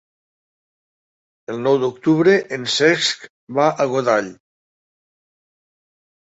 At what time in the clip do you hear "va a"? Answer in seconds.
3.61-3.89